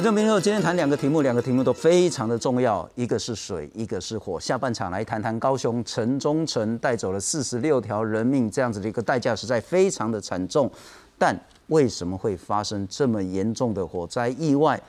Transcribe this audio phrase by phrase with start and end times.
[0.00, 4.40] 观众朋友，今天谈两个题目，两个题目都非常的重要，一个是水，一个是火。
[4.40, 10.70] 下半场来谈谈高雄城中城带走了四十六条人命，这样子的一个代价实在非常的惨重。
[11.18, 14.80] 但为什么会发生这么严重的火灾意外？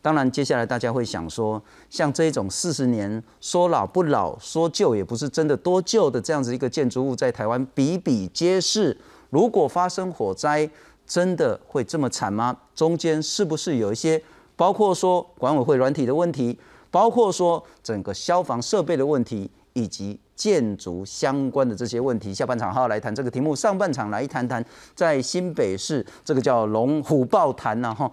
[0.00, 8.96] 当然，接下来大家会想说，像这种四十年说老不老，说旧也不是真的多旧的这样子一个建筑物，在台湾比比皆是。
[9.28, 10.70] 如果发生火灾，
[11.06, 12.56] 真的会这么惨吗？
[12.74, 14.22] 中间是不是有一些？
[14.56, 16.58] 包括说管委会软体的问题，
[16.90, 22.32] 包括说整个消防设备的问题，以及建筑相关的这些问题。
[22.32, 28.10] 下半场好好来谈这个题目，上半场来一谈谈在新北市这个叫龙虎豹潭呐哈，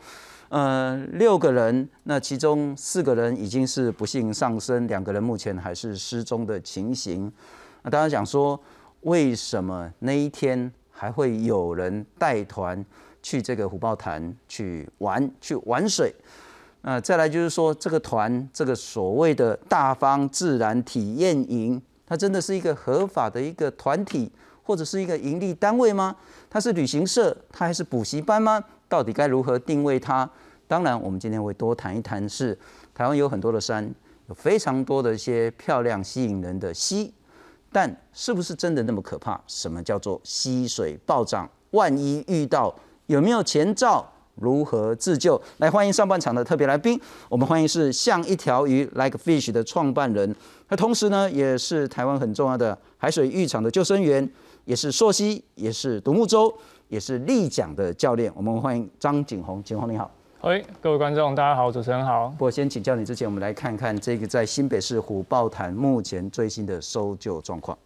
[0.50, 7.32] 呃六个人，那其中四个人已经是不幸丧生，两个人目前还是失踪的情形。
[7.84, 8.60] 那大家讲说，
[9.02, 12.86] 为什么那一天还会有人带团？
[13.24, 16.14] 去这个虎豹潭去玩去玩水，
[16.82, 24.30] 呃，再来就是说这个团这个所谓的大方自然体验营，它真的是一个合法的一个团体
[24.62, 26.16] 或者是一个盈利单位吗？
[26.50, 28.64] 它是旅行社，它还是补习班吗？
[28.88, 30.30] 到底该如何定位它？
[30.68, 32.58] 当然，我们今天会多谈一谈，是
[32.94, 33.94] 台湾有很多的山，
[34.28, 37.14] 有非常多的一些漂亮吸引人的溪，
[37.72, 39.40] 但是不是真的那么可怕？
[39.48, 41.50] 什么叫做溪水暴涨？
[41.72, 42.74] 万一遇到
[43.08, 44.06] 有没有前兆？
[44.36, 45.40] 如何自救？
[45.58, 47.00] 来欢迎上半场的特别来宾。
[47.30, 50.36] 我们欢迎是像一条鱼 （Like Fish） 的创办人，
[50.68, 54.28] 他同时呢也是台湾很重要的海水浴场的救生员，
[54.66, 56.52] 也是溯溪，也是独木舟，
[56.88, 58.32] 也是立桨的教练。
[58.36, 60.10] 我们欢迎张景宏，景宏你好。
[60.42, 62.30] 喂，各位观众，大家好，主持人好。
[62.30, 67.78] 不过先请教你之前，我们来看看这个在新北市虎豹潭目前最新的搜救状况。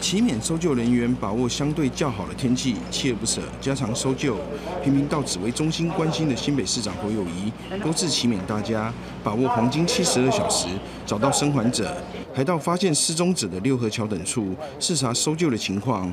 [0.00, 4.34] 奇免搜救人员把握相对较好的天气，锲而不舍加强搜救。
[4.82, 7.52] 频频到紫薇中心关心的新北市长侯友谊，
[7.82, 10.68] 多次祈勉大家把握黄金七十二小时
[11.06, 11.94] 找到生还者，
[12.32, 16.12] 还到发现失踪者的六合桥等处视察搜救的情况。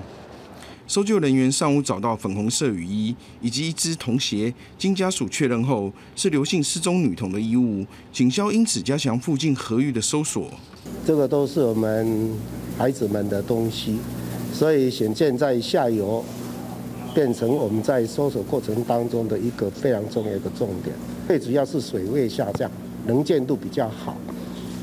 [0.85, 10.49] 搜救人员上午找到粉红色雨衣以及一只童鞋，经家属确认后是刘姓失踪女童的衣物，警消因此加强附近河域的搜索。
[11.05, 12.33] 这个都是我们
[12.77, 13.97] 孩子们的东西，
[14.53, 16.23] 所以显见在下游
[17.13, 20.95] 变成我们在搜索过程当中的一个非常重要的重点。
[21.27, 22.69] 最主要是水位下降，
[23.07, 24.15] 能见度比较好，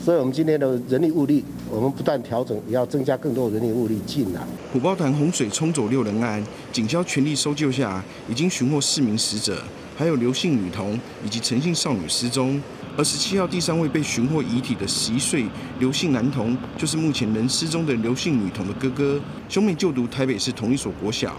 [0.04, 4.40] 所以我们今天的人力物力，我们不断调整，也要增加更多人力物力进来。
[4.72, 9.62] 虎豹潭洪水冲走六人案，警消全力搜救下，已经寻获四名死者，
[9.96, 12.60] 还有刘姓女童以及陈姓少女失踪。
[12.96, 15.46] 而十七号第三位被寻获遗体的十一岁
[15.80, 19.20] 刘姓男童，就是目前仍失踪的刘姓女童的哥哥。
[19.48, 21.34] 兄妹就读台北市同一所国小，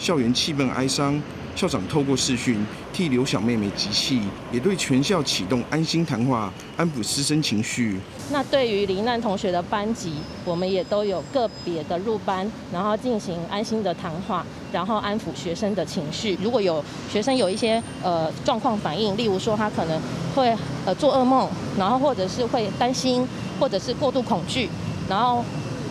[0.00, 1.20] 校园气氛哀伤。
[1.56, 2.54] 校长透过视讯
[2.92, 4.20] 替刘小妹妹集气，
[4.52, 7.98] 也对全校启动安心谈话，安抚师生情绪。
[8.30, 10.12] 那对于罹难同学的班级，
[10.44, 16.38] 我们也都有个别的入班，然后进行安心的谈话，然后安抚学生的情绪。
[16.42, 19.98] 如果有学生有一些呃状况反应，例如说他可能
[20.34, 23.26] 会呃做噩梦，然后或者是会担心，
[23.58, 24.68] 或者是过度恐惧，
[25.08, 25.42] 然后。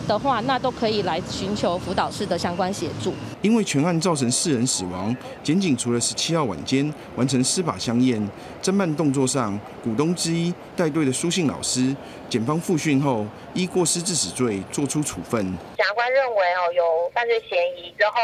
[0.06, 3.12] 的话，那都可以来寻求辅导室的相关协助。
[3.46, 8.20] 因为全案造成四人死亡，检警除了十七号晚间完成司法相验，
[8.60, 11.94] 侦办动作上，股东之一带队的苏姓老师，
[12.28, 13.24] 检方复讯后
[13.54, 15.56] 依过失致死罪作出处分。
[15.76, 18.14] 检官认为哦有犯罪嫌疑，之后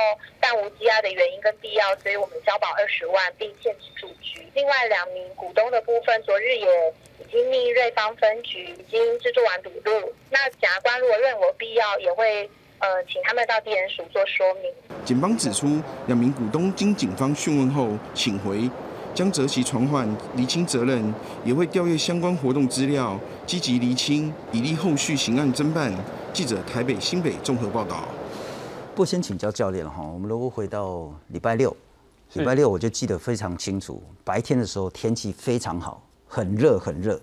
[0.40, 4.44] 但无羁押的原因跟必要，所以我们交保二十万，并限制住局。
[4.54, 7.24] 另外两名股东的部分，昨日也已。
[7.30, 12.50] 经命瑞芳分局已经制作完笔录，那检察官如果认为有必要，也会
[12.82, 14.72] 呃请他们到地检署做说明。
[15.04, 18.68] 警方指出，两名股东经警方讯问后请回，
[19.14, 21.14] 将择其传唤，厘清责任，
[21.44, 25.92] 也会调阅相关活动资料，积极厘清，以利后续刑案侦办。
[26.32, 28.08] 记者台北新北综合报道。
[28.96, 31.74] 不先请教教练了哈，我们如果回到礼拜六，
[32.32, 36.02] 礼拜六我就记得非常清楚，白天的时候天气非常好。
[36.26, 37.20] 很热很热，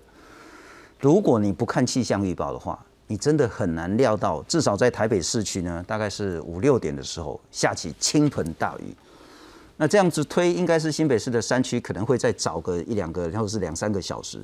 [1.00, 2.78] 如果你不看气象预报的话，
[3.10, 8.94] 你真的很难料到，至少在台北市区呢，大概是五六点的时候下起倾盆大雨。
[9.76, 14.38] 那这样子推，应该是新北市的山区可能会再早个一两个，然后是两三个小时。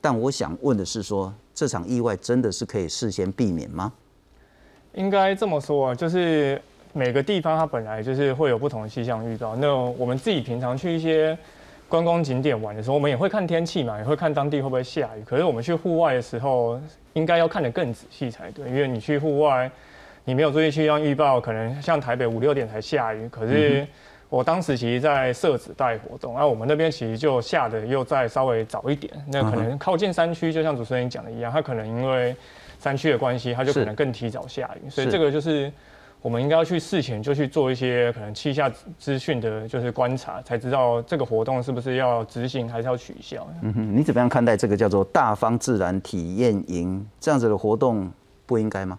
[0.00, 3.92] 但我想问的是，说这场意外真的是可以事先避免吗？
[4.94, 6.60] 应该这么说啊，就是
[6.92, 9.54] 每个地方它本来就是会有不同的气象预报。
[9.54, 11.38] 那我们自己平常去一些。
[11.88, 15.24] 观光景点玩的时候，我们也会看天气嘛，也会看当地会不会下雨。
[15.24, 16.78] 可是我们去户外的时候，
[17.14, 19.70] 应该要看得更仔细才对，因为你去户外，
[20.24, 23.86] 你没有注意气象预报，可能像台北五六点才下雨，可是
[24.28, 32.36] 我当时其实在设子带活动，啊，我们那边其实就下的又再稍微早一点，那可能靠近山区，就像主持人讲的一样，它可能因为
[32.78, 35.72] 山区的关系，它就可能更提早下雨，所以这个就是
[36.20, 43.48] 我们应该要去事前就去做一些可能气象资讯的，就是观察，才知道这个活动是不是要执行还是要取消。
[43.62, 48.10] 嗯哼，你怎么样看待这个叫做大方自然体验营这样子的活动？
[48.46, 48.98] 不应该吗？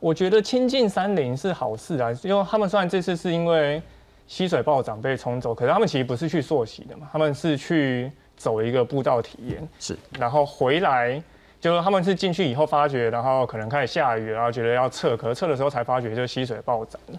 [0.00, 3.80] 我觉得亲近山林是好事啊，因为他们虽然这次是因为
[4.26, 11.22] 溪水暴涨被冲走，可是他们其实不是去溯溪的嘛，他们是去走一个步道体验，是，然后回来，
[11.60, 17.18] 就是他们是进去以后发觉，然后可能开始下雨，然后觉得要撤，可是撤的时候才发觉就溪水暴涨了。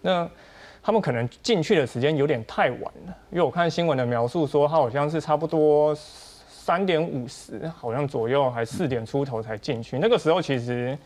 [0.00, 0.28] 那
[0.82, 10.96] 他们可能进去的时间有点太晚了，因为我看新闻的描述说，他好像是差不多三点五十，好像左右还四点出头才进去，那个时候其实。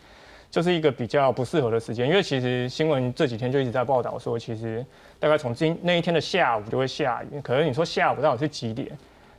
[0.50, 4.84] 就是一个比较不适合的时间，因为其实新闻这几天就一直在报道说，其实
[5.18, 7.40] 大概从今那一天的下午就会下雨。
[7.40, 8.86] 可是你说下午到底是几点，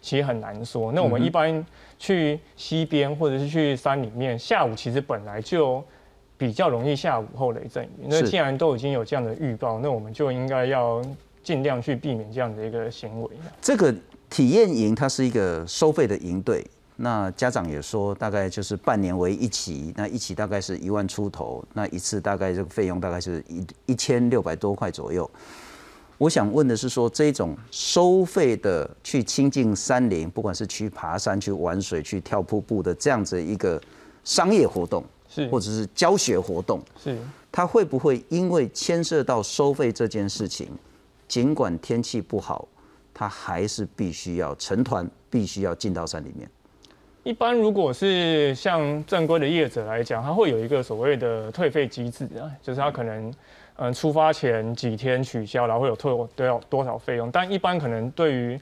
[0.04, 0.92] 其实很难说。
[0.92, 1.66] 那我们一般
[1.98, 5.82] 去西边或者是去山里面，下午其实本来就
[6.38, 8.06] 比较容易下午后雷阵雨。
[8.08, 11.02] 那既然都已经有这样的预报，那我们就应该要
[11.42, 13.30] 尽量去避免这样的一个行为。
[13.62, 13.96] 这个
[14.30, 16.66] 体验营它是一个收费的营队。
[16.96, 25.28] 那家长也说，大概就是半年为一期，那一期大概是一万出头，那一次大概这个费用大概是一一千六百多块左右。
[26.18, 33.82] 我想问的是，说这种收费的去亲近山林，不管是去爬山、去玩水、去跳瀑布的这样子一个
[34.24, 37.18] 商业活动，是或者是教学活动，是
[37.52, 40.70] 它会不会因为牵涉到收费这件事情，
[41.28, 42.68] 尽管天气不好，
[43.14, 46.50] 它还是必须要成团，必须要进到山里面？
[47.24, 53.34] 一般如果是像正规的业者来讲，他会有一个所谓的退费机制啊，就是他可能
[53.76, 57.32] 嗯出发前几天取消，然后会有退都要多少费用。
[57.32, 58.60] 但一般可能对于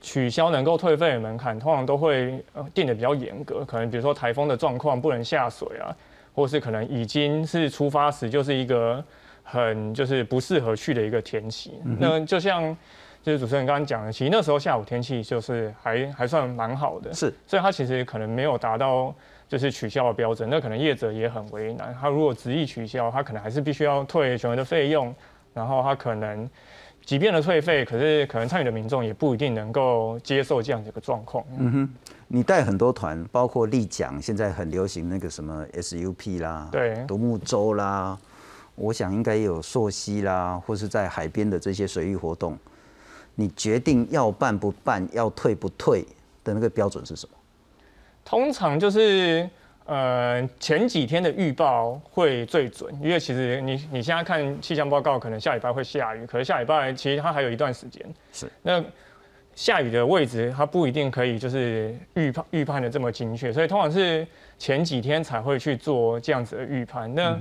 [0.00, 3.64] 取消能够退费的门槛，通常都会呃定的比较严格。
[3.64, 5.94] 可能比如说台风的状况不能下水啊，
[6.34, 9.02] 或是可能已经是出发时就是一个
[9.42, 11.80] 很就是不适合去的一个天气。
[11.98, 12.76] 那就像。
[13.24, 19.14] 就是主持人刚刚讲的，其实那时候下午天气就是还还算蛮好的，是，所以它其实可能没有达到
[19.52, 21.94] 就是取消的标准，那可能业者也很为难。
[22.00, 25.14] 他如果执意取消，他可能还是必须要退全额的费用，
[25.52, 26.48] 然后他可能
[27.04, 31.44] 即便的退费，可是可能参与的民众也不一定能够接受这样的一个状况。
[31.58, 31.94] 嗯哼，
[32.28, 38.18] 你带很多团，包括立奖，现在很流行那个什么 SUP 啦，对，独木舟啦，
[38.74, 42.58] 我想应该也有溯溪啦，或是在海边的这些水域活动。
[43.34, 46.06] 你决定要办不办，要退不退
[46.42, 47.36] 的那个标准是什么？
[48.24, 49.48] 通常就是
[49.86, 58.02] 呃前几天的预报会最准，因为其实你你现在看气象报告，可能下礼拜会下雨，可是下礼拜其实它还有一段时间。
[58.32, 58.46] 是。
[58.62, 58.82] 那
[59.54, 64.26] 下雨的位置它不一定可以就是预判预判的这么精确，所以通常是
[64.58, 67.14] 前几天才会去做这样子的预判。
[67.14, 67.38] 那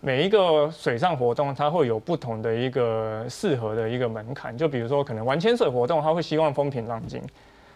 [0.00, 4.56] 每一个水上活动，它会有不同的一个适合的一个门槛。
[4.56, 7.22] 就比如说，可能玩潜水活动，它会希望风平浪静。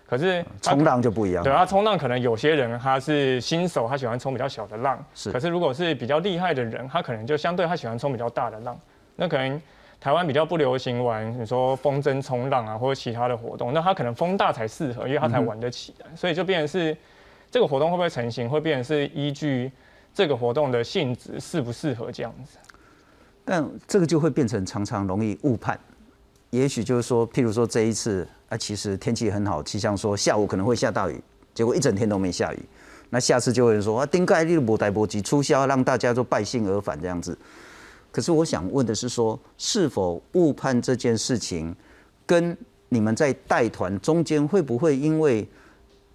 [0.06, 1.42] 可是冲浪就不一样。
[1.42, 5.02] 对啊，冲浪可能有些人他是新手，他喜欢冲比较小的浪。
[5.14, 5.32] 是。
[5.32, 8.78] 可是如果是比较厉害的人，他可能就相对他喜欢冲比较大的浪。
[9.16, 9.60] 那可能
[10.00, 16.06] 台湾比较不流行玩，你说风筝冲浪啊，或者其他的活动，那他可能风大才适合，因为他才玩得起来。
[16.14, 16.96] 所以就变成是
[17.50, 19.70] 这个活动会不会成型，会变成是依据。
[20.16, 22.56] 这个活动的性质适不适合这样子？
[23.44, 25.76] 但这个就会变成常常容易误判。
[26.50, 31.20] 也许就是说，譬如说这一次啊，其实天气很好，气象说下午可能会下大雨，
[31.52, 32.58] 结果一整天都没下雨。
[33.10, 37.36] 那下次就会说啊，丁盖利不带波及促销，让大家都败兴而返这样子。
[38.12, 41.74] 可是我想问的是说，是否误判这件事情，
[42.24, 42.56] 跟
[42.88, 45.48] 你们在带团中间会不会因为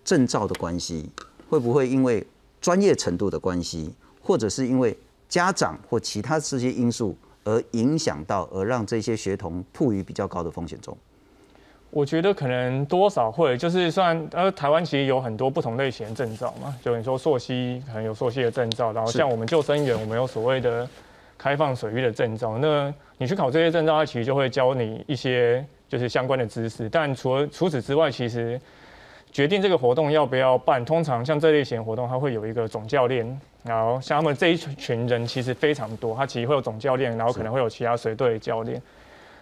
[0.05, 1.09] 证照的关系，
[1.49, 2.25] 会不会因为？
[2.61, 4.97] 专业程度的关系，或者是因为
[5.29, 7.15] 家长或其他这些因素
[7.45, 10.97] 而影响到，而让这些学童处于比较高的风险中。
[11.91, 20.87] 我觉得可能多少会，就是算呃，台湾其实有很多不同类型的证照嘛，就你说溯溪可能有溯溪的证照，然后像我们救生员，我们有所谓的
[21.37, 22.57] 开放水域的证照。
[22.57, 26.89] 那你去考这些证照，它其实就会教你一些就是相关的知识。
[26.89, 28.59] 但除了除此之外，其实。
[29.31, 38.81] 决定这个活动要不要办，通常像这类型活动，它会有一个总教练，然后像他们这一群人其实非常多，他其实会有总教练，然后可能会有其他随队教练，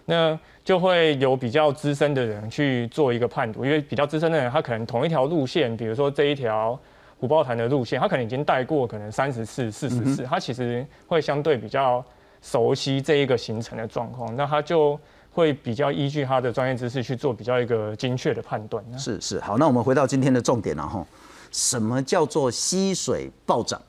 [0.08, 6.80] 那就会有比较资深的人去做一个判读，因为比较资深的人，他可能同一条路线，比如说这一条
[7.20, 12.04] 虎豹潭的路线，他可能已经带过可能三十次、四十次，他其实会相对比较
[12.42, 15.00] 熟悉这一个行程的状况，那他就。
[15.30, 18.84] 会比较依据他的专业知识去做比较一个精确的判断。
[18.98, 21.06] 是是，好，那我们回到今天的重点了哈，
[21.52, 23.80] 什么叫做溪水暴涨？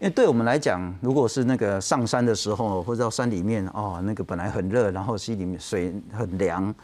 [0.00, 6.74] 因为对我们来讲，如果是那个上山的时候，或者到山里面哦，那个本来很热，然后溪里面水很凉，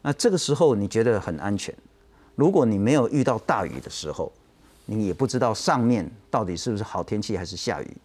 [0.00, 1.74] 那这个时候你觉得很安全。
[2.34, 4.32] 如果你没有遇到大雨的时候，
[4.86, 7.96] 你也不知道上面到底是不是好天气还是下雨。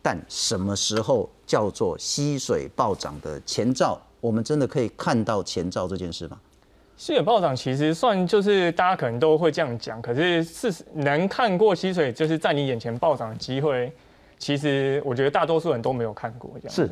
[0.00, 4.00] 但什么时候叫做溪水暴涨的前兆？
[4.20, 6.38] 我们真的可以看到前兆这件事吗？
[6.96, 13.92] 溪水暴涨其实算就是大家可能都会这样讲，可是是能看过溪水就是在你眼前暴涨的机会，
[14.38, 16.74] 其实我觉得大多数人都没有看过这样。
[16.74, 16.90] 是，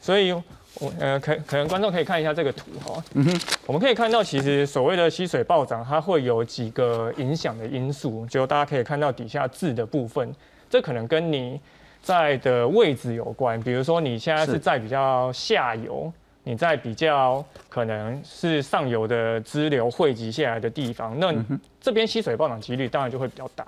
[0.00, 10.32] 所以我呃可可能观众可以看一下这个图哈，嗯哼，我们可以看到其实所谓的溪水暴涨，它会有几个影响的因素，就大家可以看到底下字的部分，
[10.70, 11.60] 这可能跟你
[12.00, 16.10] 在的位置有关，比如说你现在是在比较下游。
[16.42, 21.34] 你在比较可能是上游的支流汇集下来的地方，那
[21.80, 23.66] 这边溪水暴涨几率当然就会比较大。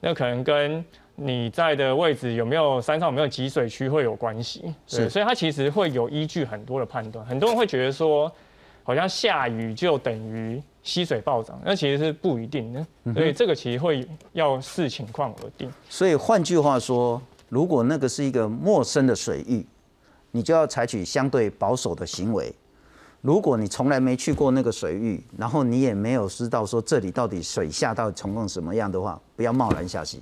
[0.00, 0.82] 那可能跟
[1.14, 4.74] 你在的位置有没有山上有没有集水区会有关系。
[4.88, 7.24] 对，所以它其实会有依据很多的判断。
[7.26, 8.30] 很多人会觉得说，
[8.82, 12.86] 好像下雨就等于溪水暴涨，那其实是不一定的。
[13.12, 15.70] 所以这个其实会要视情况而定。
[15.88, 17.20] 所以换句话说，
[17.50, 19.66] 如果那个是一个陌生的水域。
[20.36, 22.54] 你就要采取相对保守的行为。
[23.22, 30.20] 如果你从来没去过那个水域，然后你也没有知道说这里到底水下到情况什么样的话，不要贸然下溪。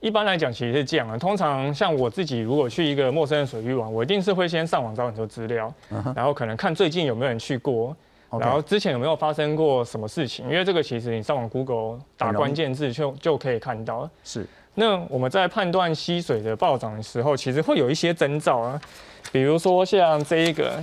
[0.00, 1.18] 一般来讲，其实是这样啊。
[1.18, 5.72] 通常像我自己，如果去一个陌生的水域玩，我一定是会先上网找很多资料，
[6.14, 7.94] 然后可能看最近有没有人去过，
[8.40, 10.48] 然后之前有没有发生过什么事情。
[10.48, 14.08] 因为这个其实你上网 Google 打关键字就就可以看到。
[14.24, 14.46] 是。
[14.78, 18.80] 那我们在判断溪水的暴涨的时候，其实会有一些征兆啊。
[19.32, 20.80] 比如说像这一个，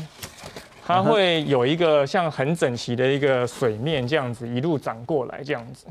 [0.85, 5.87] 它会有一个像很整齐的一个水面这样子一路涨过来这样子，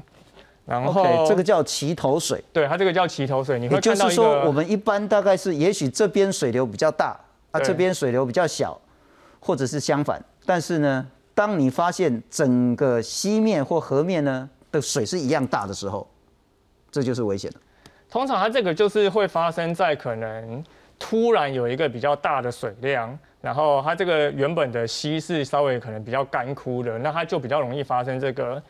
[0.66, 7.18] 然后这个叫齐头水，对，它这个叫齐头水，你会看到就是说我们一般大概是也许这边水流比较大，
[7.50, 8.78] 啊这边水流比较小，
[9.40, 16.06] 或者是相反，但是呢，当你发现整个西面或河面呢的水是一样大的时候，
[16.90, 17.56] 这就是危险的。
[18.08, 20.62] 通常它这个就是会发生在可能。
[21.04, 28.62] 突然有一个比较大的水量，然后它这个原本的溪是稍微可能比较干枯的，那它就比较容易发生这个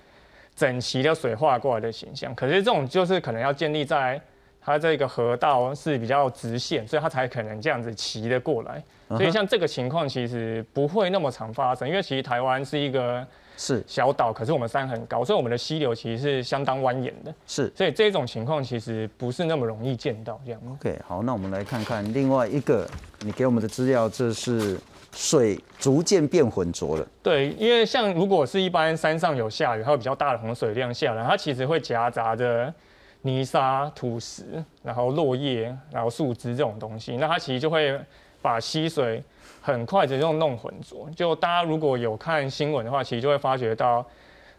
[0.56, 2.34] 整齐的水化过来的形象。
[2.34, 4.18] 可是这种就是可能要建立在
[4.60, 8.82] 它这个河道是比较直线，所以它才可能这样子齐的过来。
[9.10, 13.26] 所以像这个情况其实不会那么常发生，因为其实台湾是一个。
[13.56, 17.35] 是小岛，可是我们山很高，所以我们的溪流其实是相当蜿蜒的。
[17.47, 20.61] 是，所以这种情况其实不是那么容易见到这样。
[20.73, 22.88] OK，好，那我们来看看另外一个
[23.21, 24.78] 你给我们的资料，这是
[25.12, 27.06] 水逐渐变浑浊了。
[27.23, 32.73] 对，因为像如果是一般山上有下雨，还有比较大的洪水量下来，它其实会夹杂着
[33.21, 38.00] 泥沙、土石，然后落叶，然后树枝这种东西，那它其实就会
[38.42, 39.22] 把溪水。
[39.64, 44.04] 很快就用弄浑浊，就大家如果有看新闻的话，其实就会发觉到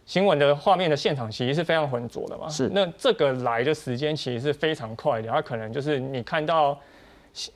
[0.06, 2.48] 新闻的画面的现场其实是非常浑浊的嘛。
[2.48, 2.70] 是。
[2.74, 6.80] 那这个来的时间其实是非常快的，它可能就是你看到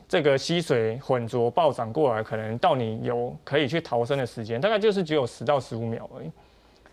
[0.10, 6.30] 这个溪水浑浊暴涨过来，可能到你有可以去逃生的时间，大概就是只有十到十五秒而已。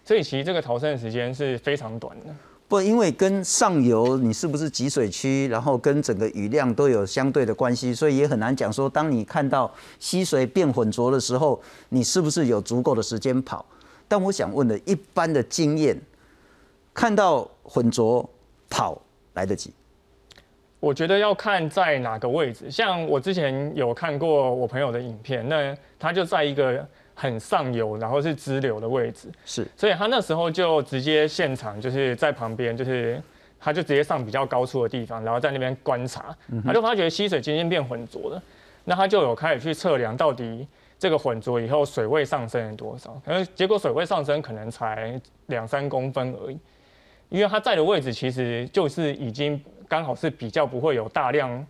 [0.05, 2.27] 所以其实这个逃生的时间是非常短的。
[2.67, 13.65] 不，因为跟上游你是不是集水区，然后跟整个雨量都有相对的关系，所以也很难讲说，当你看到溪水变浑浊的时候，你是不是有足够的时间跑？
[14.09, 16.01] 但我想问的，一般的经验，
[16.95, 18.29] 看到浑浊
[18.71, 19.01] 跑
[19.35, 19.73] 来得及？
[20.81, 22.71] 我觉得要看在哪个位置。
[22.71, 26.87] 像我之前有看过我朋友的影片，那他就在一个。
[27.15, 33.23] 很上游，然后是支流的位置，是，所以他那时候就直接现场就是在旁边，就是
[33.61, 38.43] 他就直接上比较高处的地方，然后在那边观察，他就发觉溪水渐渐变浑浊了，
[38.85, 40.67] 那他就有开始去测量到底
[40.99, 46.59] 这个浑浊以后水位上升了多少，而结果水位上升可能才两三公分而已，
[47.29, 51.65] 因为他在的位置其实就是已经刚好是比较不会有大量。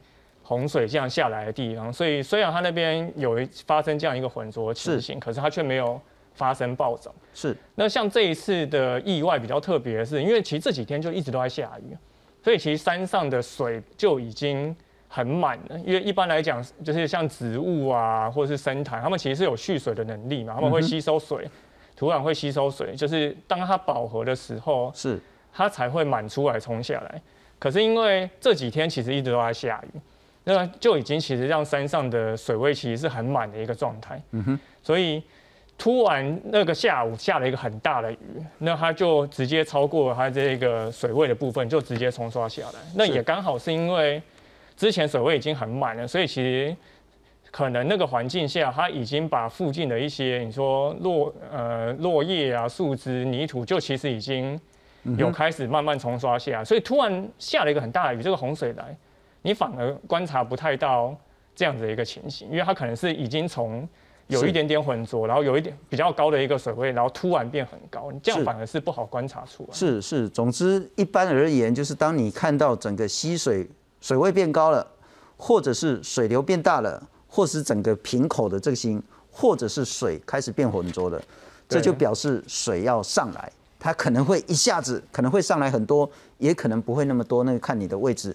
[0.46, 5.98] 洪水这样下来的地方，所以虽然它那边有发生这样一个浑浊情形，可是它却没有
[6.34, 7.10] 发生暴涨。
[7.32, 7.56] 是。
[7.74, 11.96] 那像这一次的意外比较特别的是，因为其实这几天就一直都在下雨，
[12.42, 14.76] 所以其实山上的水就已经
[15.08, 15.78] 很满了。
[15.78, 21.48] 因为一般来讲，就是像植物啊，或者是生态，它们其实是有蓄水的能力嘛，它们会吸收水，
[21.96, 25.18] 土壤会吸收水，就是当它饱和的时候，是
[25.54, 27.22] 它才会满出来冲下来。
[27.58, 29.98] 可是因为这几天其实一直都在下雨。
[30.44, 35.22] 那就已经其实让山上的水位其实是很满的一个状态，嗯哼，所以
[35.76, 38.18] 突然那个下午下了一个很大的雨，
[38.58, 42.78] 那它就直接超过它这个水位的部分，就直接冲刷下来。
[42.94, 44.22] 那也刚好是因为
[44.76, 46.76] 之前水位已经很满了，所以其实
[47.50, 54.60] 可能那个环境下，它已经把附近的一些你说落呃落叶啊、树枝、泥土，就其实已经
[55.16, 56.64] 有开始慢慢冲刷下来。
[56.64, 58.96] 所以突然下了一个很大的雨，这个洪水来，
[59.44, 61.14] 你反而观察不太到
[61.54, 63.86] 这样子的一个情形，因为它可能是已经从
[64.28, 69.68] 有一点点浑浊，然后有一点比较高的一个水位，然后突然变很高，你这样反而是不好观察出来。
[69.74, 73.68] 是是，总之一般而言，就是当你看到整个溪水
[74.00, 74.86] 水位变高了，
[75.36, 81.22] 或者是水流变大了，或是整个瓶口的这个形，或者是水开始变浑浊了，
[81.68, 88.34] 这就表示水要上来，它可能会一下子可能会上来很多，也可能不会那么多，那个看你的位置。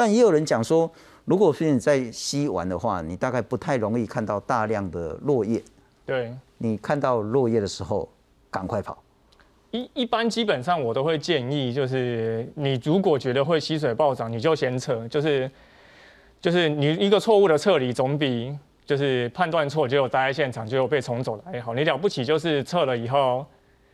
[0.00, 0.90] 但也有人讲说，
[1.26, 5.62] 如果是你在西玩的话，你大概不太容易看到大量的落叶。
[6.06, 8.08] 对，你看到落叶的时候，
[8.50, 8.96] 赶快跑。
[9.72, 15.50] 一一般基本上我都会建议，就是你如果觉得会溪水暴涨，你就先撤，就是
[16.40, 21.74] 就是你一个错误的撤离，总比就是判断错结果待在现场结果被冲走了还好。
[21.74, 23.44] 你了不起就是撤了以后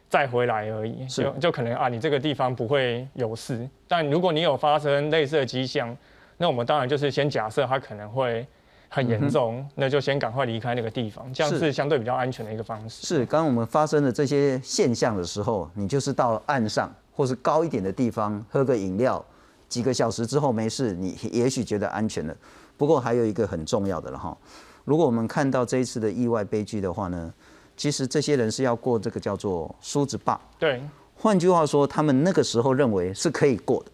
[0.08, 3.68] 再回来而已，就就可能啊，你这个地方不会有事。
[3.88, 5.96] 但如果你有发生类似的迹象，
[6.36, 8.46] 那我们当然就是先假设它可能会
[8.88, 13.06] 很严重，那就先赶快离开那个地方，这样是是相对比较安全的一个方式。
[13.06, 19.22] 是，刚刚我们发生的这些现象的时候，你就是到岸上或是高一点的地方喝个饮料，
[19.68, 22.36] 几个小时之后没事，你也许觉得安全了。
[22.76, 24.36] 不过还有一个很重要的了哈，
[24.84, 27.32] 如果我们看到这一次的意外悲剧的话呢，
[27.76, 30.80] 其实这些人是要过这个叫做梳子坝，对，
[31.14, 33.90] 换句话说，他们那个时候认为是可以过的，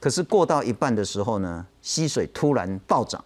[0.00, 3.22] 可是过到一半的时候呢，溪水突然暴涨，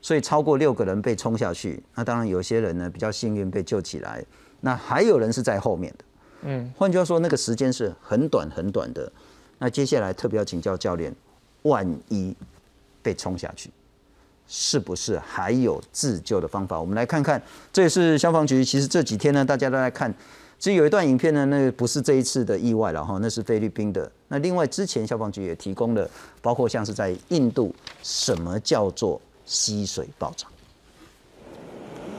[0.00, 1.82] 所以超过六个人被冲下去。
[1.94, 4.24] 那当然有些人呢比较幸运被救起来，
[4.60, 6.04] 那还有人是在后面的。
[6.42, 9.10] 嗯，换句话说，那个时间是很短很短的。
[9.58, 11.14] 那接下来特别要请教教练，
[11.62, 12.36] 万一
[13.02, 13.70] 被冲下去，
[14.48, 16.80] 是不是还有自救的方法？
[16.80, 17.40] 我们来看看，
[17.72, 18.64] 这也是消防局。
[18.64, 20.12] 其实这几天呢，大家都在看。
[20.58, 24.10] 其实有一段影片呢，那不是这一次的意外了哈，那是菲律宾的。
[24.28, 26.08] 那另外之前消防局也提供了，
[26.40, 30.50] 包括像是在印度，什么叫做溪水暴涨？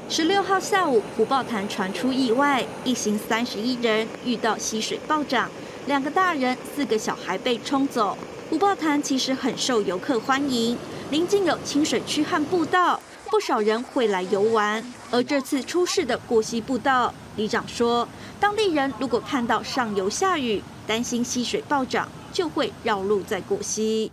[0.08, 5.50] 十六号下午，虎豹潭传出意外，一行三十一人遇到溪水暴涨，
[5.88, 8.16] 两个大人、四个小孩被冲走。
[8.50, 10.78] 虎豹潭其实很受游客欢迎，
[11.10, 13.00] 临近有清水区和步道，
[13.32, 14.84] 不少人会来游玩。
[15.10, 18.06] 而这次出事的过溪步道，里长说，
[18.42, 24.12] 当地人如果看到上游下雨，担心溪水暴涨，就会绕路再过溪。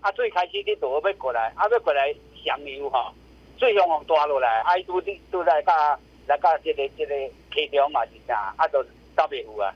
[0.00, 3.12] 啊，最开始你就要过来，啊要过来上游吼，
[3.58, 7.14] 水向往大落来，啊伊拄你拄来甲来甲即个即个
[7.52, 8.80] 溪中嘛是啥，啊就
[9.16, 9.74] 走袂赴啊。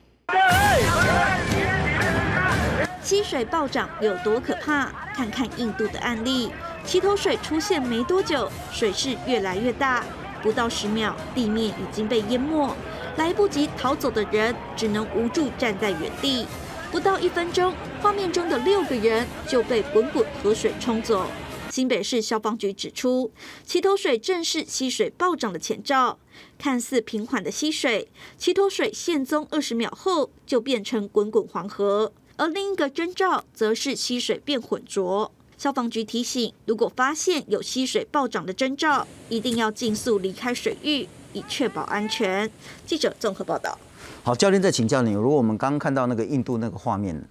[3.03, 4.93] 溪水暴涨有多可怕？
[5.15, 6.51] 看看印度的案例，
[6.85, 10.05] 齐头水出现没多久，水势越来越大，
[10.43, 12.75] 不到十秒，地面已经被淹没，
[13.17, 16.47] 来不及逃走的人只能无助站在原地。
[16.91, 21.27] 不到一分钟，画面中的六个人就被滚滚河水冲走。
[21.71, 23.33] 新北市消防局指出，
[23.65, 26.19] 齐头水正是溪水暴涨的前兆。
[26.59, 32.13] 看似平缓的溪水，齐头水现踪二十秒后就变成滚滚黄河。
[32.41, 35.31] 而另一个征兆则是溪水变浑浊。
[35.59, 42.51] 消防局提醒，如果发现有溪水暴涨的征兆，一定要尽速离开水域，以确保安全。
[42.87, 43.79] 记者综合报道。
[44.23, 47.23] 好，教练再请教你，如果我们刚刚看到那个印度那个画面，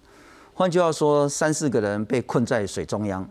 [0.54, 3.28] 换句话说，三四个人被困在水中央，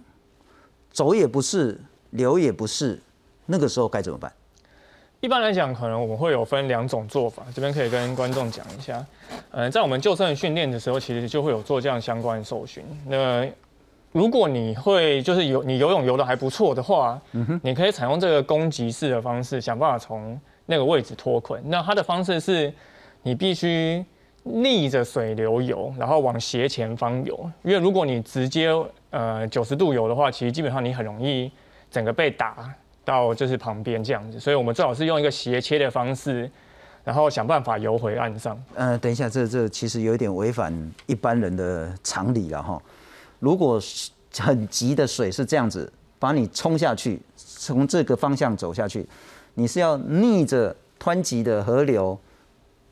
[0.92, 3.02] 走也不是，留也不是，
[3.46, 4.30] 那个时候该怎么办？
[5.22, 9.06] 一般来讲，可能我们会有分两种做法，这边可以跟观众讲一下。
[9.52, 12.82] 呃，在我们救生训练的时候，其实就会有做这样相关的受训。
[13.06, 13.46] 那
[14.14, 17.20] 如果你会就是游你游泳游的还不错的话，
[17.62, 21.62] 你可以采用这个攻击式的方式，想办法从那个位置脱困。
[21.66, 22.74] 那它的方式是，
[23.22, 24.04] 你必须
[24.44, 27.38] 逆着水流游，然后往斜前方游。
[27.62, 28.70] 因为如果你直接
[29.10, 31.52] 呃九十度游的话，其实基本上你很容易
[31.92, 32.74] 整个被打
[33.10, 34.40] 到就是旁边这样子。
[34.40, 36.50] 所以我们最好是用一个斜切的方式，
[37.04, 38.56] 然后想办法游回岸上。
[38.76, 40.72] 呃，等一下，这这其实有一点违反
[41.08, 42.80] 一般人的常理了哈。
[43.40, 43.82] 如果
[44.38, 49.04] 很急的水是这样子把你冲下去，从这个方向走下去，
[49.56, 52.18] 你是要逆着湍急的河流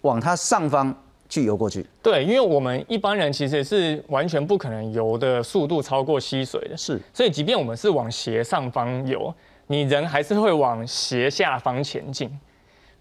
[0.02, 0.96] 往它上方
[1.30, 1.86] 去游过去。
[2.02, 9.34] 对，因为我们一般人其实是完全不可能游的速度超过溪水的，是，所以即便我们是往斜上方游，
[9.68, 12.30] 你人还是会往斜下方前进。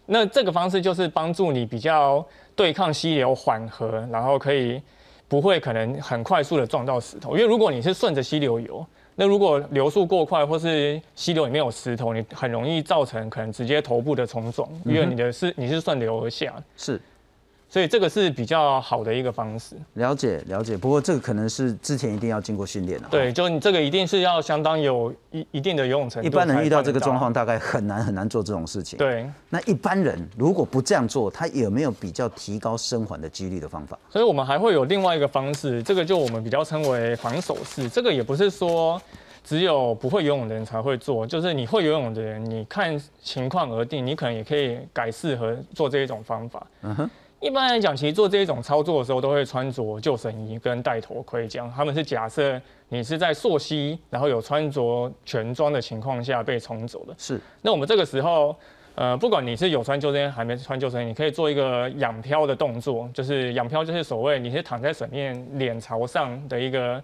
[0.04, 2.24] 那这个方式就是帮助你比较
[2.54, 4.80] 对抗溪流缓和，然后可以
[5.26, 7.36] 不会可能很快速的撞到石头。
[7.36, 17.00] 因为如果你是顺着溪流游，那如果流速过快，或是溪流里面有石头，你很容易造成可能直接头部的冲撞，因为你的是你是顺流而下，是。
[17.68, 19.74] 所以这个是比较好的一个方式。
[19.94, 23.08] 了解了解，不过这个可能是之前一定要经过训练的。
[23.08, 26.26] 对，就你这个一定是要相当有一一定的游泳程度。
[26.26, 28.98] 一般人遇到这个状况，大概很难很难做这种事情。
[28.98, 29.28] 对。
[29.50, 33.98] 那一般人如果不这样做，他有没有比较提高生还的几率的方法？
[34.08, 37.88] 所以我们还会有另外一个方式，这个就我们比较称为防守式。
[37.88, 39.00] 这个也不是说
[39.44, 46.64] 只有不会游泳的人才会做，就是你会游泳的人，你看情况而定，你可能也可以改适合做这一种方法。
[46.82, 47.10] 嗯哼。
[47.46, 57.14] 一般来讲，其实做这一种操作的时候，都会穿着救生衣跟戴头盔，这样他们是假设你是在溯溪，然后有穿着全装的情况下被冲走的。
[57.16, 57.40] 是。
[57.62, 58.56] 那我们这个时候，
[58.96, 67.00] 呃，不管你是有穿救生衣还没穿救生衣，你可以做一个仰漂的动作，就是仰漂就是所谓你是躺在水面脸朝上的一个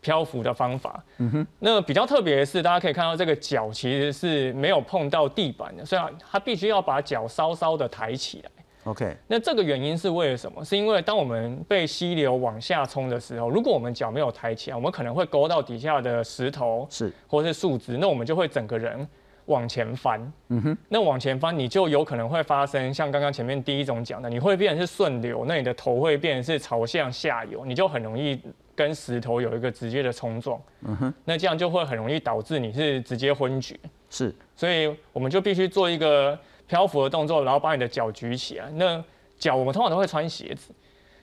[0.00, 1.04] 漂浮的方法。
[1.18, 1.46] 嗯哼。
[1.58, 8.50] 那比较特别的是，大家可以看到这个脚其实是没有碰到地板的，虽然它必须要把脚稍稍的抬起来。
[8.84, 10.64] OK，那这个原因是为了什么？
[10.64, 19.06] 是因为当我们被溪流往下冲的时候，如果我们脚没有抬起来，我们可能会勾到底下的石头，是或是树枝，那我们就会整个人
[19.46, 20.20] 往前翻。
[20.48, 28.40] 嗯哼，那往前翻，你就有可能会发生像刚刚前面第一种讲的，你会变成是顺流，那你的头会变成是朝向下游，你就很容易
[28.74, 30.60] 跟石头有一个直接的冲撞。
[30.80, 33.78] 嗯哼，那这样就会很容易导致你是直接昏厥。
[34.10, 36.36] 是，所以我们就必须做一个。
[36.72, 38.64] 漂浮的动作，然后把你的脚举起来。
[38.76, 39.04] 那
[39.38, 40.72] 脚我们通常都会穿鞋子，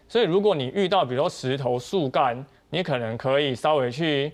[0.08, 4.32] 所以如果你遇到比如说石头、树干，你可能可以稍微去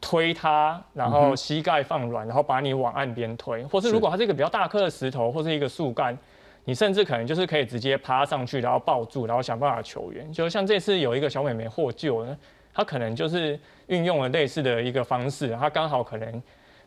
[0.00, 3.62] 推它，然后膝盖放软，然后把你往岸边推。
[3.64, 6.16] 或是如果它是一个比较大颗的石头或是一个树干，
[6.64, 10.32] 你甚至可能就是可以直接爬上去，然后抱住，然后想办法求援。
[10.32, 12.34] 就像这次有一个小美眉获救呢，
[12.72, 16.42] 她可能就是运用了类似的一个方式，她刚好可能。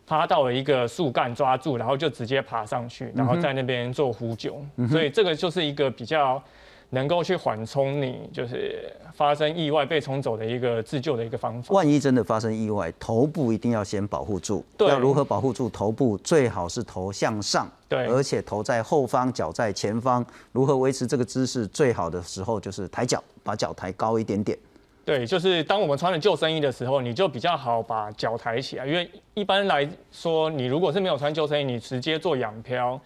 [0.09, 4.59] 趴到了一个树干抓住，然后就直接爬上去，然后在那边做呼救。
[4.89, 6.41] 所以这个就是一个比较
[6.89, 11.71] 能够去缓冲你就是发生意外被冲走的一个自救的一个方法。
[11.75, 14.65] 万一真的发生意外，头部一定要先保护住。
[14.75, 16.17] 对，要如何保护住头部？
[16.17, 20.25] 最好是头向上，对，而且头在后方，脚在前方。
[20.51, 21.67] 如何维持这个姿势？
[21.67, 24.57] 最好的时候就是抬脚，把脚抬高一点点。
[25.05, 32.99] 对，就是当我们穿了救生衣的时候，你就比较好把脚抬起来，因为一般来说，你如果是没有穿救生衣，你直接做仰漂，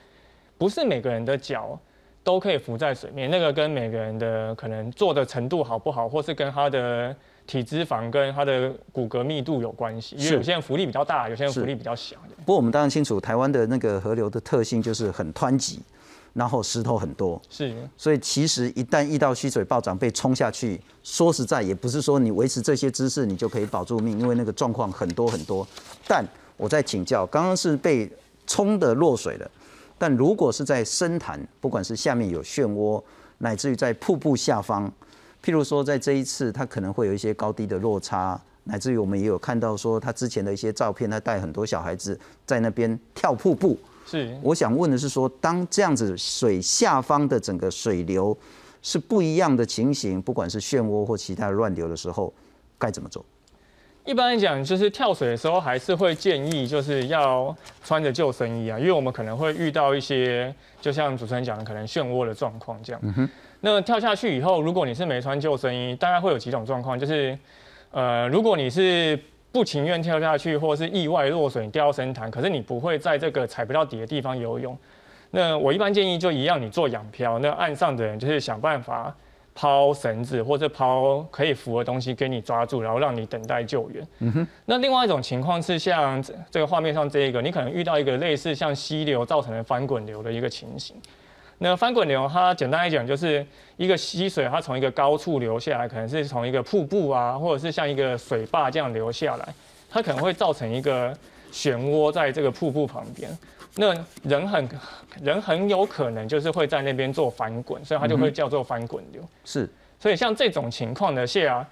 [0.58, 1.79] 不是每个人的脚
[2.21, 3.29] 都可以浮在水面。
[3.32, 7.15] 那个跟每个人的可能做的程度好不好，或是跟他的
[7.47, 10.17] 体脂肪跟他的骨骼密度有关系。
[10.17, 12.17] 因为有些人浮力比较大，有些人浮力比较小。
[12.39, 15.82] 不过我们当然清楚，台湾的那个河流的特性就是很湍急。
[16.34, 25.67] 然后石头很多，是，所以其实一旦遇到溪水暴涨被冲下去，说实在也不是说你维持这些姿势你就可以保住命，因为那个状况很多很多。
[26.08, 26.26] 但
[26.58, 28.12] 我在请教，刚刚是被
[28.48, 29.52] 冲的落水了，
[29.98, 33.00] 但如果是在深潭，不管是下面有漩涡，
[33.38, 34.91] 乃至于在瀑布下方，
[35.43, 43.78] 譬如说在这一次它可能会有一些高低的落差，乃至于我们也有看到说他之前的一些照片，他带很多小孩子在那边跳瀑布。
[44.06, 48.38] 是，我想问的是说，当这样子水下方的整个水流
[48.82, 52.34] 是不一样的情形，不管是漩涡或其他乱流的时候，
[52.78, 53.24] 该怎么做？
[54.06, 63.02] 一般来讲，就是跳水的时候，还是会建议就是要穿着救生衣啊，因为我们可能会遇到一些，就像主持人讲的，可能漩涡的状况这样。
[63.02, 63.30] 嗯。
[63.62, 67.39] 那跳下去以后，如果你是没穿救生衣，大概会有几种状况，就是，
[67.92, 69.18] 呃，如果你是
[69.54, 74.76] 不情愿跳下去，或是意外落水掉深潭，可是你不会在这个踩不到底的地方游泳。
[75.30, 79.16] 那我一般建议就一样，你做仰漂，那岸上的人就是想办法
[79.54, 84.08] 抛绳子或者抛可以浮的东西给你抓住，然后让你等待救援。
[84.20, 84.48] 嗯哼。
[84.66, 90.96] 那另外一种情况是像这个画面上这一个，你可能遇到一个类似像溪流造成的翻滚流的一个情形。
[91.63, 93.45] 那翻滚流，它简单来讲就是
[93.78, 99.47] 一个溪水，它从一个高处流下来，可能是从一个瀑布啊，或者是像一个水坝这样流下来，
[99.89, 101.17] 它可能会造成一个
[101.54, 103.32] 漩涡在这个瀑布旁边。
[103.78, 104.69] 那人很
[105.21, 109.23] 人很有可能就是会在那边做翻滚，所以它就会叫做翻滚流。
[109.45, 109.69] 是，
[110.02, 111.65] 所以像这种情况的下。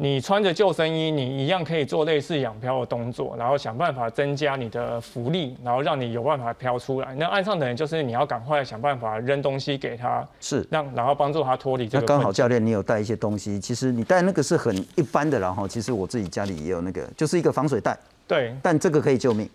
[0.00, 7.12] 你穿着救生衣，你一样可以做类似仰漂的动作，然后想办法增加你的浮力，然后让你有办法漂出来。
[7.16, 12.02] 那岸上的人就是你要赶快想办法扔东西给他，是让然后帮助他脱离这个。
[12.02, 17.98] 那刚好教练你有带一些东西，其实你带那个是很一般的，然后其实我自己家里也有那个，就是一个防水袋。
[18.28, 19.50] 对，但这个可以救命。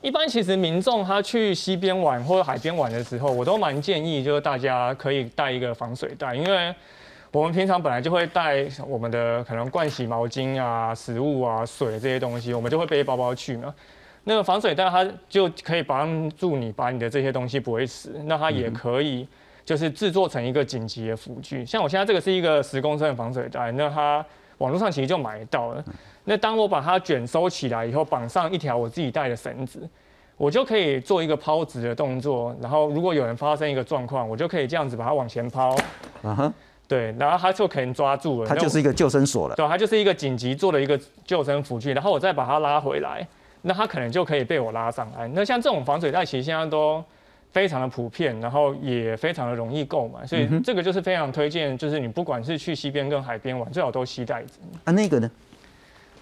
[0.00, 6.72] 一般其实民众他去溪边玩或者海边玩的时候，我都蛮建议就是大家可以带一个防水袋，因为
[7.32, 13.74] 我们平常本来就会带我们的可能盥洗毛巾啊、食物啊、水这些东西，我们就会背包包去嘛。
[14.24, 19.26] 那个防水袋它就可以帮助你把你的这些东西不会死，那它也可以
[19.64, 21.64] 就是制作成一个紧急的辅具。
[21.64, 24.24] 像我现在这个是一个十公升的防水袋，那它
[24.58, 25.82] 网络上其实就买到了。
[26.24, 29.88] 那当我把它卷收起来以后，绑上一条我自己带的绳子，
[30.36, 32.54] 我就可以做一个抛掷的动作。
[32.60, 35.74] 然后如果有人发生一个状况，我就可以这样子把它往前抛。
[36.22, 36.52] 啊哈，
[36.92, 38.46] 对，然后他就可能抓住了。
[38.46, 39.54] 他就是一个救生索了。
[39.56, 43.26] 对，他就是一个紧急做的一个救生辅具，然后我再把它拉回来，
[43.62, 45.32] 那他可能就可以被我拉上岸。
[45.32, 47.02] 那像这种防水袋，其实现在都
[47.50, 54.48] 非常的普遍，然后也非常的容易购买，所以这个就是非常推荐，就是你不管是去西边跟海边玩，最好都携带着。
[54.84, 55.30] 啊，那个呢？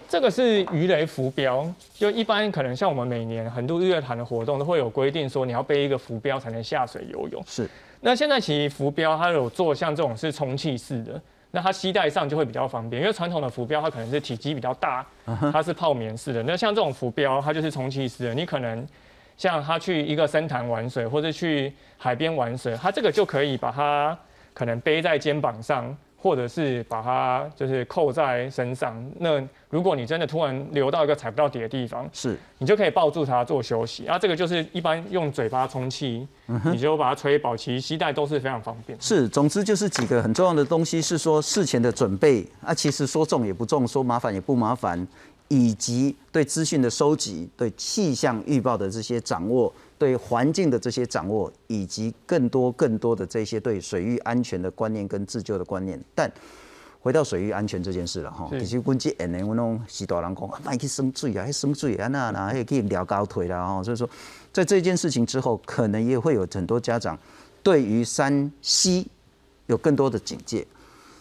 [0.07, 7.41] 这个是鱼雷浮标，就一般可能像我们每年很多日月潭的活动都会有规定说你要背一个浮标才能下水游泳。
[7.47, 7.69] 是，
[8.01, 15.05] 那现在其实浮标它有做像这种是充气式的，那它吸带上就会比较方便，因为传统的浮标它可能是体积比较大，
[15.51, 16.41] 它是泡棉式的。
[16.43, 18.87] 那像这种浮标它就是充气式的，你可能
[19.37, 24.17] 像它去一个深潭玩水或者去海边玩水，它这个就可以把它
[24.53, 25.95] 可能背在肩膀上。
[26.21, 32.37] 或者是把它就是扣在身上，那如果你真的突然流到一个踩不到底的地方，是。
[32.59, 34.05] 你就可以抱住它做休息。
[34.05, 36.27] 啊，这个就是一般用嘴巴充气，
[36.71, 38.95] 你就把它吹饱，其实携带都是非常方便。
[39.01, 42.45] 是，总之就是几个很重要的东西，是说事前的准备。
[42.63, 45.07] 啊，其实说重也不重，说麻烦也不麻烦，
[45.51, 49.73] 以及对资讯的收集、对气象预报的这些掌握。
[50.01, 56.31] 对环境的这些掌握，以及更多更多的这些对水域安全的观念跟自救的观念，但
[56.99, 64.09] 回到水域安全这件事了哈，其实阮这下年我拢是大人讲，卖去生水啊，生水啊那那还可以撩高腿啦哈，所以说
[64.51, 67.15] 在这件事情之后，可能也会有很多家长
[67.61, 69.05] 对于山西
[69.67, 70.65] 有更多的警戒。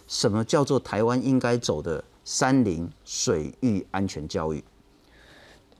[0.09, 4.63] 什么叫做台湾应该走的山林水域安全教育？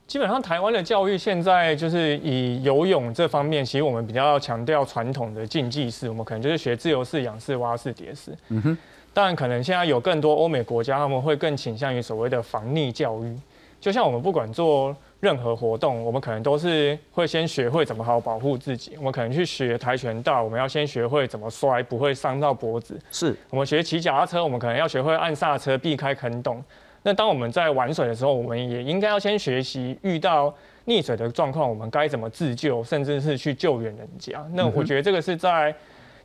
[0.05, 8.37] 基本上台湾的教育现在就是以游泳这方面，其实我们比较强调传统的竞技式，我们可能就是学自由式、仰式、蛙式、蝶式。
[8.49, 8.77] 嗯哼。
[9.13, 13.33] 当然，可能现在有更多欧美国家，他们会更倾向于所谓的防溺教育。
[13.79, 18.93] 就像我们不管做任何活动，我们可能都是会先学会怎么好保护自己。
[18.97, 22.99] 我们可能去学跆拳道，我们要先学会怎么摔，不会伤到脖子。
[23.11, 23.35] 是。
[23.51, 26.61] 我们学骑脚踏车，我们可能要学会按刹车，避开坑洞。
[27.03, 30.53] 那当我们在玩水的时候，我们也应该要先学习遇到
[30.87, 34.43] 溺水的状况，我们该怎么自救，甚至是去救援人家。
[34.53, 35.73] 那我觉得这个是在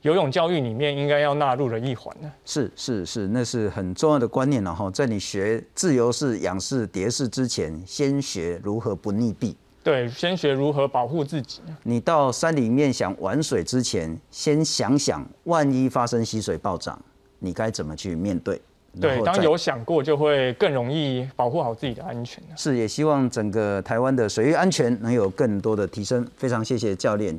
[0.07, 2.33] 游泳教育里面应该要纳入的一环呢。
[2.45, 4.89] 是是是，那是很重要的观念了哈。
[4.89, 9.53] 在你学自由式、仰式、蝶式之前，先学如何不溺毙。
[9.83, 11.61] 对，先学如何保护自己。
[11.83, 16.97] 你到山里面想玩水之前，先想想万一发生溪水暴涨，
[17.41, 18.61] 你该怎么去面对。
[18.99, 22.43] 对，当有想过，就会更容易保护好自己的安全。
[22.57, 26.27] 是，也希望整个台湾的水域安全能有更多的提升。
[26.37, 27.35] 非常谢谢教练。